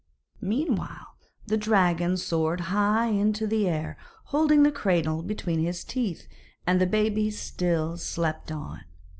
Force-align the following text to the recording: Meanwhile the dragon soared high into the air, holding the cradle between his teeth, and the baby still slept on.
Meanwhile 0.41 1.15
the 1.45 1.57
dragon 1.57 2.17
soared 2.17 2.61
high 2.73 3.09
into 3.09 3.45
the 3.45 3.67
air, 3.67 3.99
holding 4.23 4.63
the 4.63 4.71
cradle 4.71 5.21
between 5.21 5.59
his 5.59 5.83
teeth, 5.83 6.27
and 6.65 6.81
the 6.81 6.87
baby 6.87 7.29
still 7.29 7.97
slept 7.97 8.51
on. 8.51 8.81